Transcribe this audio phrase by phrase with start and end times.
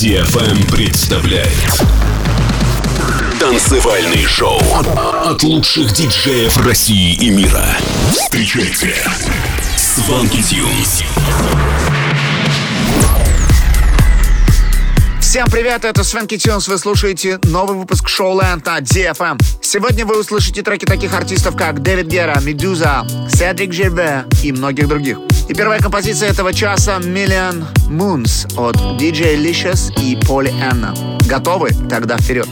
[0.00, 1.84] DFM представляет
[3.38, 4.58] Танцевальный шоу
[5.26, 7.66] от лучших диджеев России и мира.
[8.10, 8.94] Встречайте
[9.76, 11.02] Сванки Тюнс.
[15.20, 19.38] Всем привет, это Свенки Тюнс, вы слушаете новый выпуск шоу Ленд на DFM.
[19.60, 25.18] Сегодня вы услышите треки таких артистов, как Дэвид Гера, Медуза, Седрик Жербе и многих других.
[25.50, 30.94] И первая композиция этого часа Million Moons от DJ Licious и Поли Энна.
[31.26, 31.70] Готовы?
[31.90, 32.46] Тогда вперед.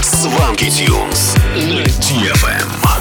[0.00, 2.91] Сванки Тюнс на.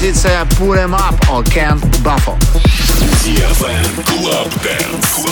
[0.00, 2.38] композиция Put Em Up от Кен Баффо.
[4.06, 5.26] Club Dance.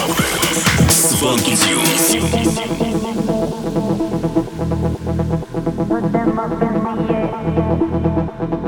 [5.89, 8.68] Put them up in the air.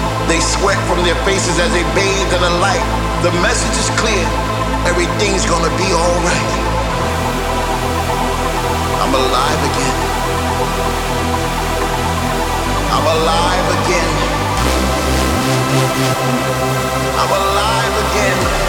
[0.27, 2.83] They sweat from their faces as they bathe in the light.
[3.23, 4.25] The message is clear.
[4.85, 6.51] Everything's gonna be alright.
[9.01, 9.97] I'm alive again.
[12.95, 14.13] I'm alive again.
[17.21, 18.60] I'm alive again.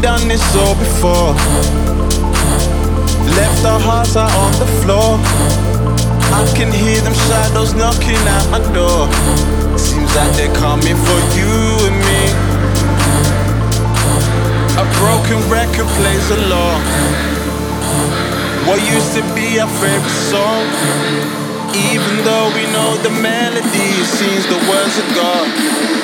[0.00, 1.32] Done this all before.
[3.36, 5.18] Left our hearts out on the floor.
[6.32, 9.08] I can hear them shadows knocking at my door.
[9.78, 11.52] Seems like they're coming for you
[11.88, 12.22] and me.
[14.80, 16.80] A broken record plays along.
[18.66, 20.66] What used to be our favorite song.
[21.76, 25.50] Even though we know the melody, it seems the words are gone.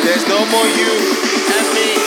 [0.05, 0.93] There's no more you
[1.57, 2.02] and me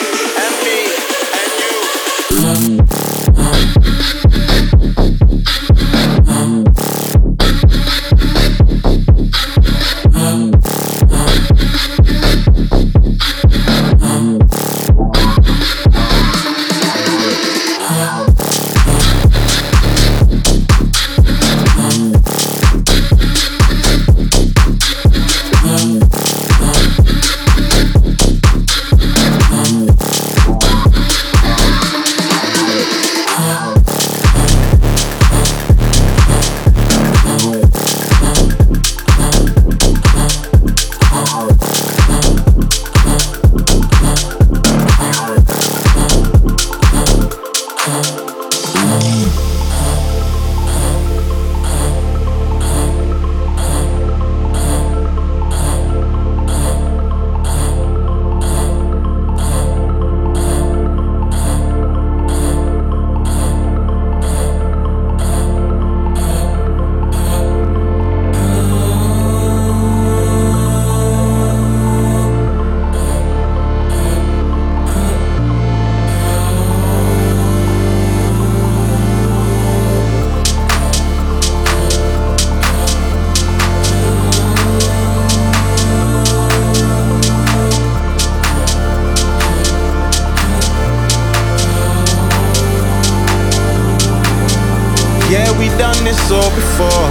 [96.26, 97.10] saw before.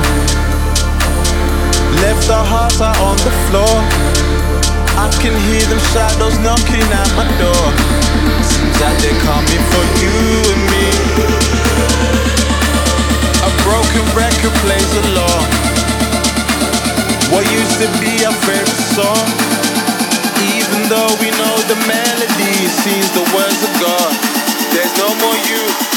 [2.03, 3.77] Left our hearts out on the floor.
[4.99, 7.67] I can hear them shadows knocking at my door.
[8.43, 10.19] Seems like they're coming for you
[10.51, 10.87] and me.
[13.47, 15.47] A broken record plays along.
[17.31, 19.27] What used to be our favorite song?
[20.59, 24.11] Even though we know the melody, it seems the words of God.
[24.75, 25.94] There's no more you.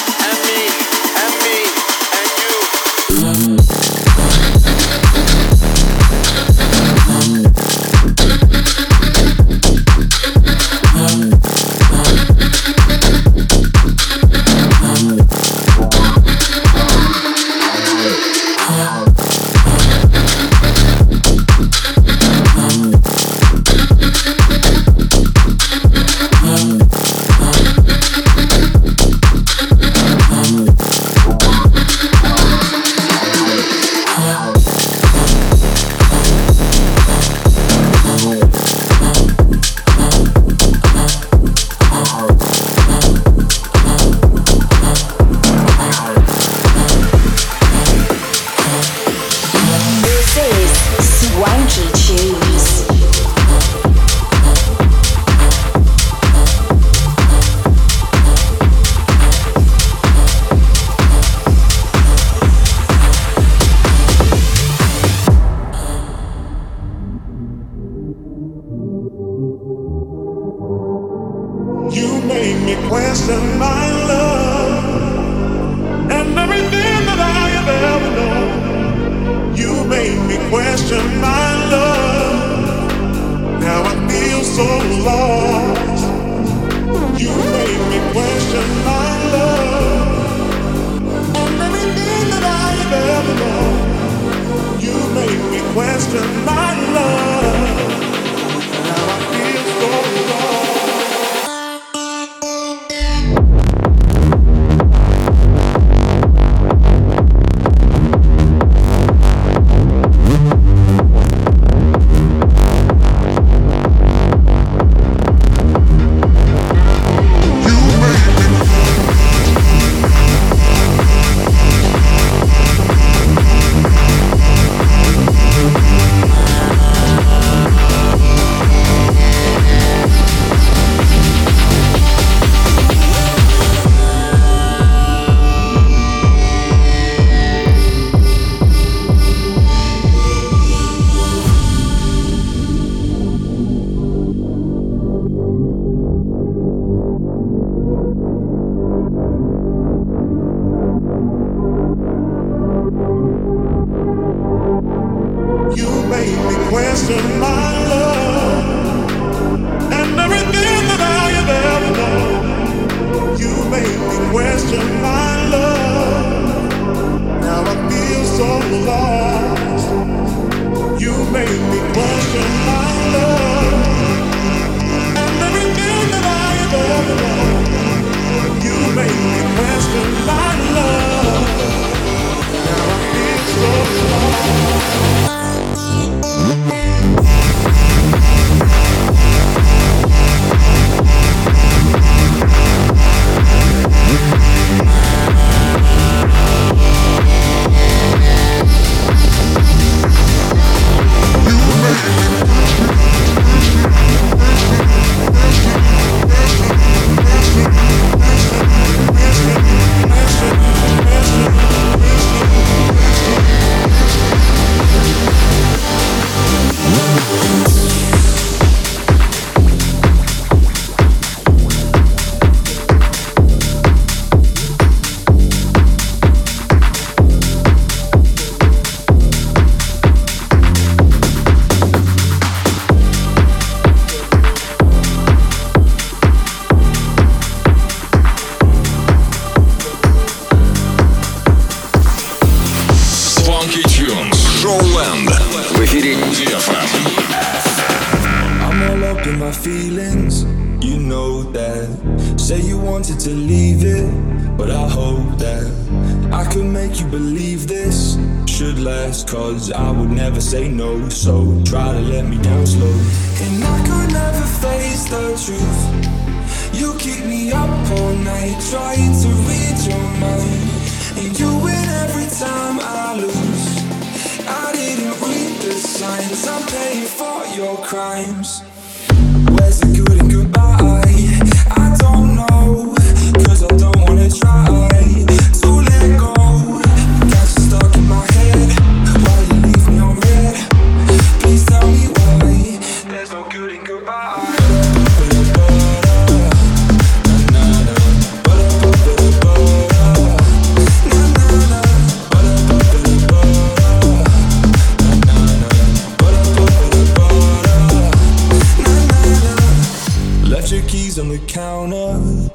[311.20, 312.14] on the counter,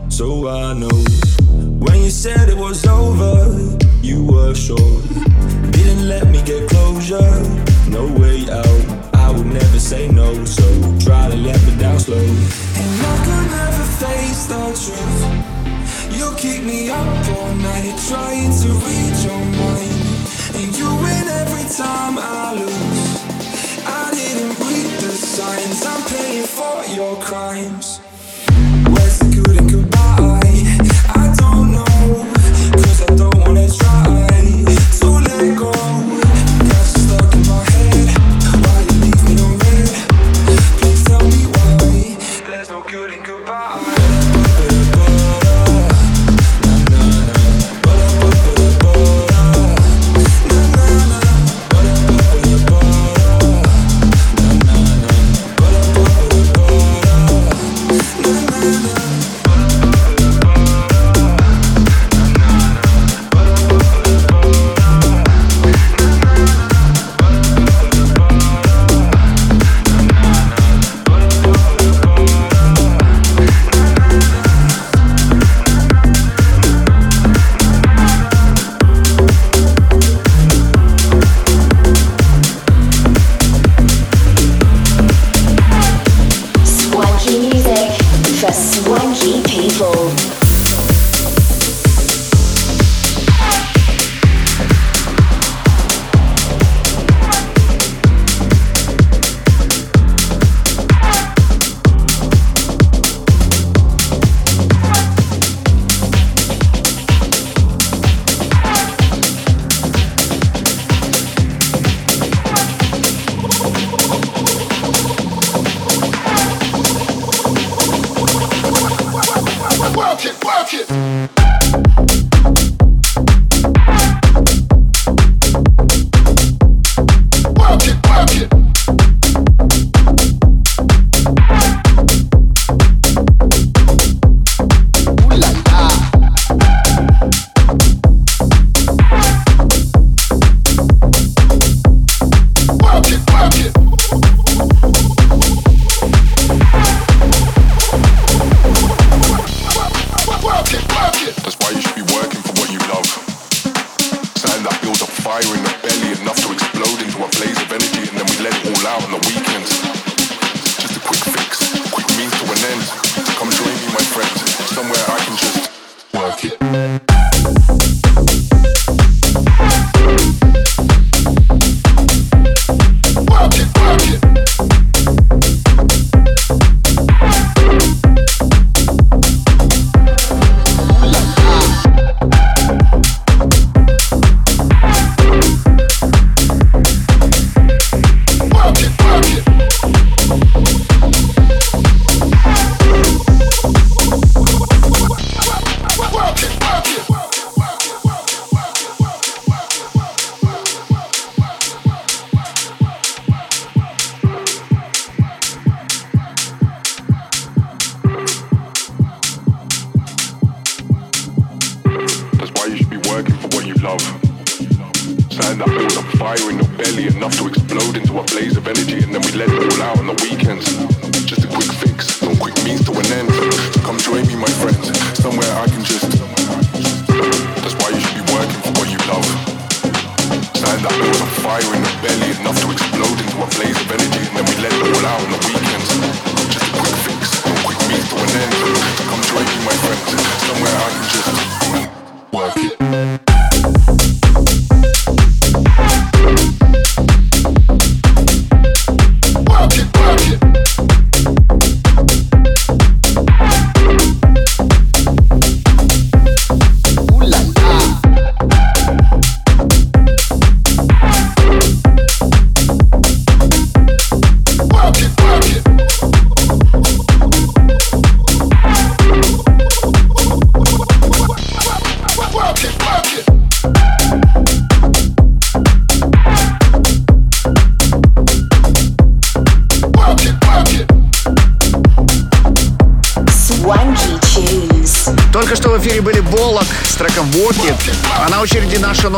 [0.09, 0.89] so I know.
[1.81, 3.51] When you said it was over,
[4.03, 5.01] you were sure.
[5.71, 7.33] Didn't let me get closure,
[7.89, 9.15] no way out.
[9.15, 10.65] I would never say no, so
[10.99, 12.19] try to let me down slow.
[12.19, 16.17] And I could never face the truth.
[16.17, 20.03] You keep me up all night, trying to read your mind.
[20.55, 23.23] And you win every time I lose.
[23.87, 27.92] I didn't read the signs, I'm paying for your crimes.
[35.43, 35.92] Michael.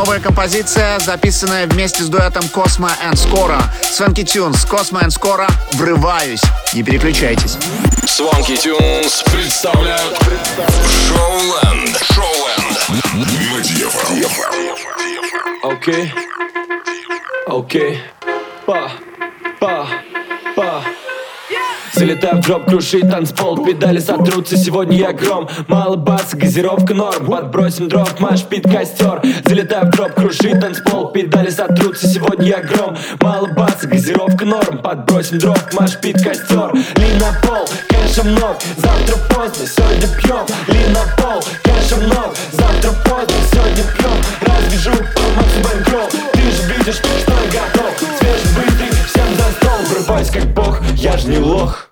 [0.05, 3.59] Новая композиция, записанная вместе с дуэтом Cosmo and Скоро.
[3.81, 6.43] Свенки Тюнс, Cosmo and Скоро, «Врываюсь».
[6.73, 7.57] Не переключайтесь.
[8.03, 10.15] Swanky Tunes представляют
[11.07, 11.97] Шоуленд.
[12.13, 12.85] Шоуленд.
[15.63, 16.13] Окей.
[17.47, 18.14] Окей.
[22.15, 25.49] Залетаю в дроп, крушит танцпол Педали сотрутся, сегодня я гром.
[25.67, 29.21] Мало баса, газировка норм Подбросим дров, маш пит костер.
[29.45, 32.95] Залетаю в дроп, крушит танцпол Педали сотрутся, сегодня я гром.
[33.19, 36.73] Мало баса, газировка норм Подбросим дров, маш пит костер.
[36.73, 40.45] Ли на пол, кэша много Завтра поздно, сегодня пьем.
[40.73, 44.17] Ли на пол, кэша много Завтра поздно, сегодня пьем.
[44.41, 47.99] Развяжу помочь банкролл Ты же видишь, что я готов.
[48.19, 49.79] Свежебытый, всем за стол.
[49.89, 51.89] Врываюсь как бог, я ж не лох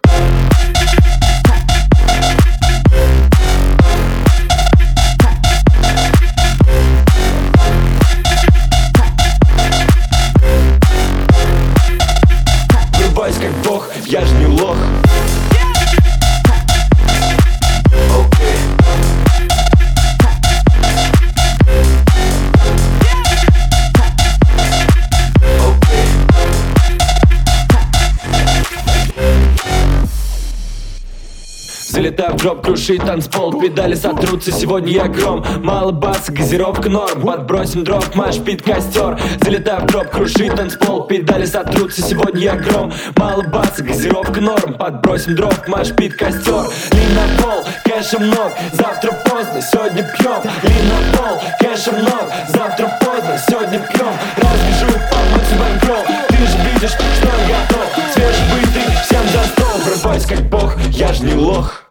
[32.44, 35.46] дроп, крушит танцпол Педали сотрутся, сегодня я гром.
[35.64, 39.18] Мало баса, газировка норм Подбросим дров, маш пит костер.
[39.42, 42.92] Залетаю в дроп, крушит танцпол Педали сотрутся, сегодня я гром.
[43.16, 46.66] Мало баса, газировка норм Подбросим дров, маш пит костер.
[46.92, 50.42] Ли на пол, кэша много Завтра поздно, сегодня пьем.
[50.64, 54.14] Ли на пол, кэша много Завтра поздно, сегодня пьем.
[54.36, 57.88] Развяжу помочь банкролл Ты же видишь, что я готов.
[58.14, 59.80] Свежебытый, всем за стол.
[59.86, 61.83] Врываюсь как бог, я ж не лох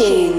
[0.00, 0.29] Swanky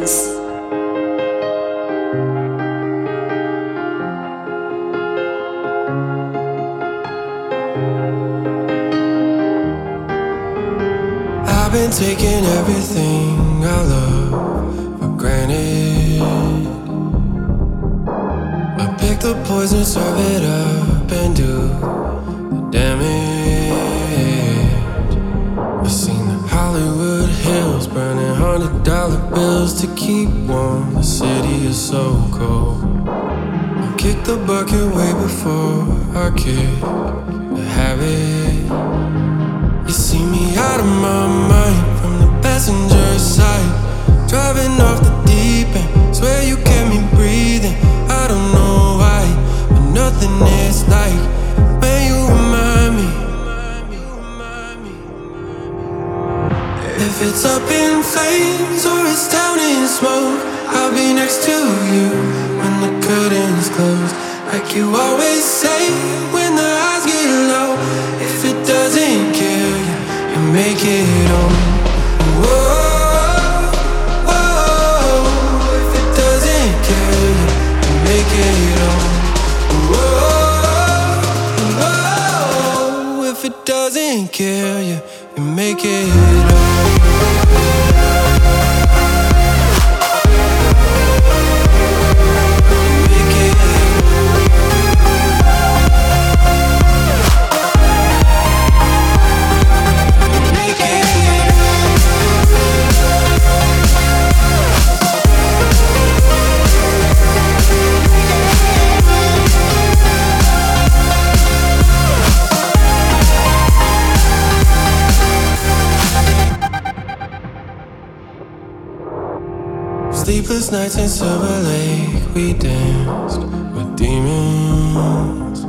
[120.52, 125.64] Sleepless nights in Silver Lake, we danced with demons.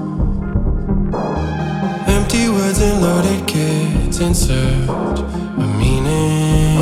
[2.08, 6.80] Empty words and loaded kids in search of meaning.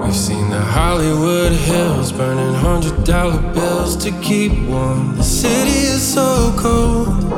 [0.00, 5.18] We've seen the Hollywood hills burning hundred dollar bills to keep warm.
[5.18, 7.30] The city is so cold.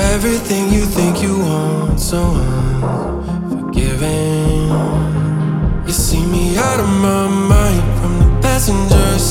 [0.00, 4.70] Everything you think you want, so unforgiving.
[5.86, 7.55] You see me out of my mind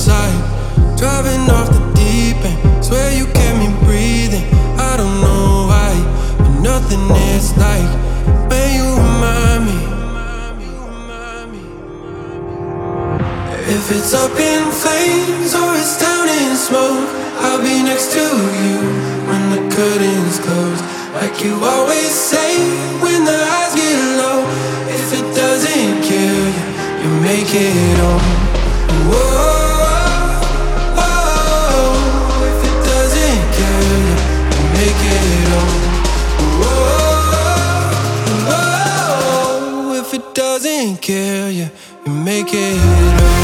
[0.05, 2.85] driving off the deep end.
[2.85, 4.45] Swear you kept me breathing.
[4.77, 5.93] I don't know why,
[6.37, 7.01] but nothing
[7.33, 7.89] is like
[8.49, 9.77] when you remind me.
[13.67, 17.09] If it's up in flames or it's down in smoke,
[17.41, 18.25] I'll be next to
[18.61, 18.77] you
[19.29, 20.81] when the curtains close.
[21.17, 22.51] Like you always say
[23.01, 24.39] when the eyes get low.
[24.87, 26.65] If it doesn't kill you,
[27.01, 28.44] you make it home.
[41.05, 41.69] Kill you,
[42.07, 43.34] make it home.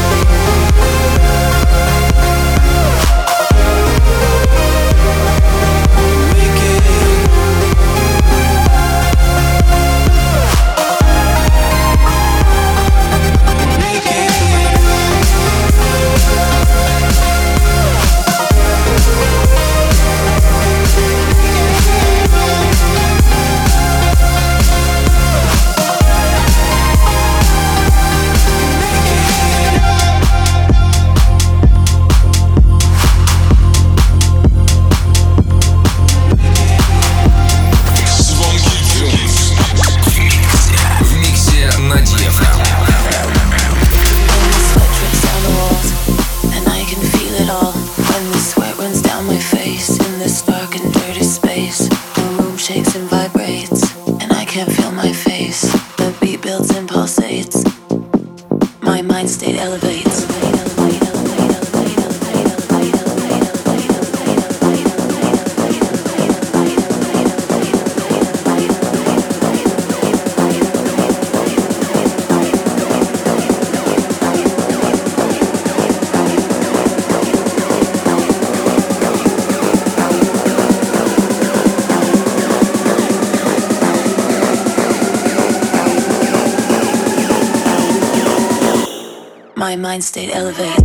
[89.92, 90.81] Mind state elevates.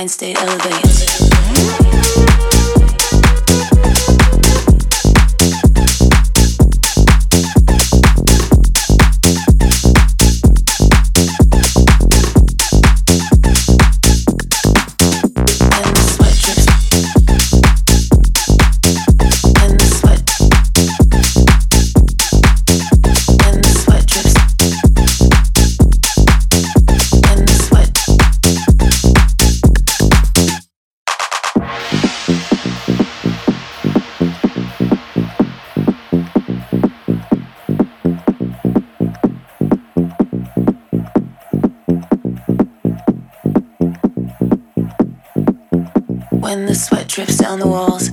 [0.00, 1.09] Mind state elevates.
[47.26, 48.08] Drips down the walls,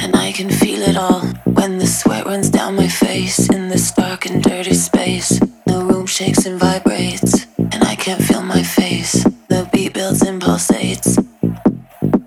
[0.00, 1.20] and I can feel it all.
[1.44, 6.04] When the sweat runs down my face in this dark and dirty space, the room
[6.04, 9.22] shakes and vibrates, and I can't feel my face.
[9.48, 11.10] The beat builds and pulsates.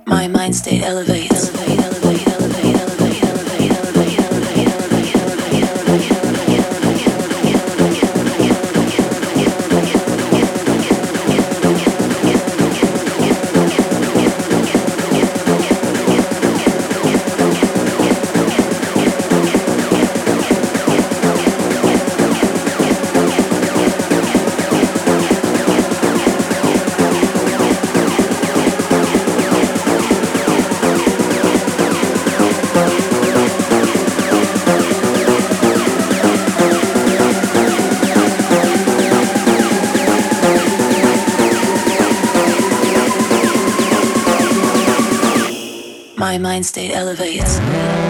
[0.06, 1.50] My mind state elevates.
[1.50, 1.93] Elevate,
[46.64, 48.03] mind state elevates.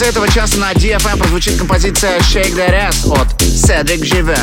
[0.00, 4.38] Конце этого часа на DFM прозвучит композиция Shake That Ass от Cedric Живе.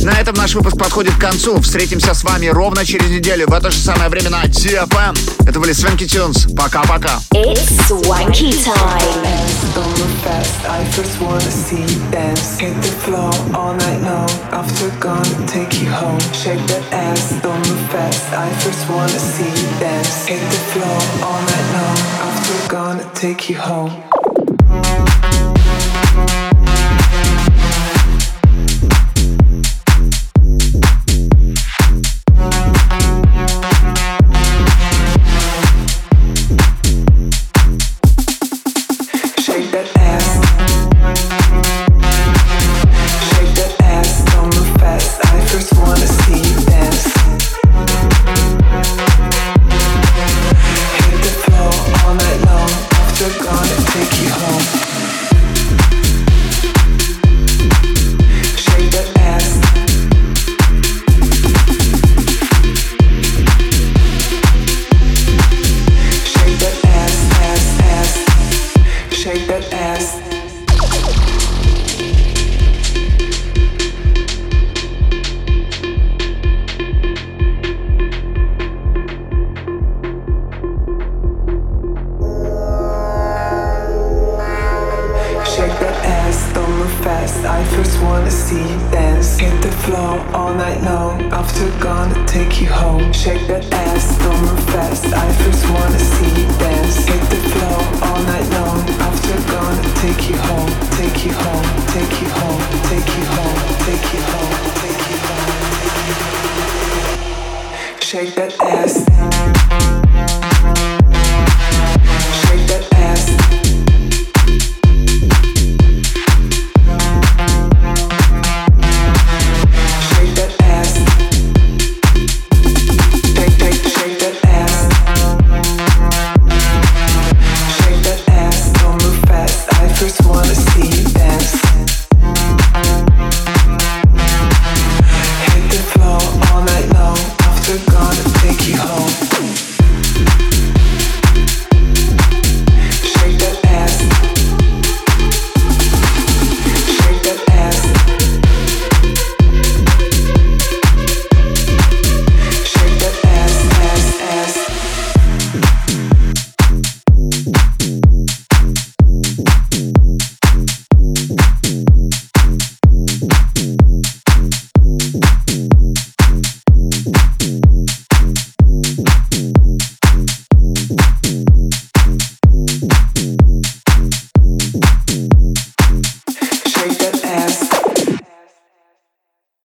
[0.00, 1.60] На этом наш выпуск подходит к концу.
[1.60, 5.46] Встретимся с вами ровно через неделю в это же самое время на DFM.
[5.46, 6.46] Это были Свенки Тюнс.
[6.56, 7.20] Пока-пока.
[7.34, 9.44] It's swanky time.
[9.74, 12.58] Don't move fast, I first wanna see you dance.
[12.58, 14.30] Hit the floor all night long.
[14.52, 16.18] After gonna take you home.
[16.32, 18.32] Shake that ass, don't move fast.
[18.32, 20.24] I first wanna see you dance.
[20.26, 21.98] Hit the floor all night long.
[22.22, 24.13] After gonna take you home.